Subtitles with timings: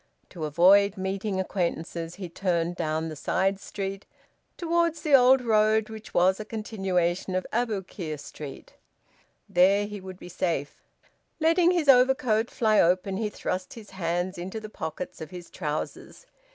[0.29, 4.07] To avoid meeting acquaintances he turned down the side street,
[4.57, 8.73] towards the old road which was a continuation of Aboukir Street.
[9.47, 10.81] There he would be safe.
[11.39, 16.25] Letting his overcoat fly open, he thrust his hands into the pockets of his trousers.